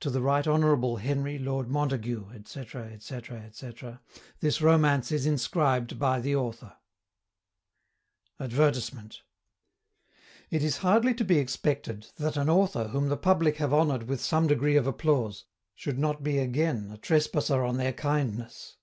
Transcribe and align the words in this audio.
TO 0.00 0.10
THE 0.10 0.20
RIGHT 0.20 0.48
HONOURABLE 0.48 0.96
HENRY, 0.96 1.38
LORD 1.38 1.68
MONTAGUE 1.70 2.42
&c. 2.44 2.68
&c. 2.98 3.40
&c. 3.52 3.72
THIS 4.40 4.60
ROMANCE 4.60 5.12
IS 5.12 5.26
INSCRIBED 5.26 5.96
BY 5.96 6.20
THE 6.20 6.34
AUTHOR 6.34 6.72
ADVERTISEMENT 8.40 9.22
It 10.50 10.64
is 10.64 10.78
hardly 10.78 11.14
to 11.14 11.24
be 11.24 11.38
expected, 11.38 12.08
that 12.16 12.36
an 12.36 12.50
Author 12.50 12.88
whom 12.88 13.10
the 13.10 13.16
Public 13.16 13.58
have 13.58 13.72
honoured 13.72 14.08
with 14.08 14.20
some 14.20 14.48
degree 14.48 14.74
of 14.74 14.88
applause, 14.88 15.44
should 15.76 16.00
not 16.00 16.24
be 16.24 16.38
again 16.38 16.90
a 16.90 16.98
trespasser 16.98 17.62
on 17.62 17.76
their 17.76 17.92
kindness. 17.92 18.76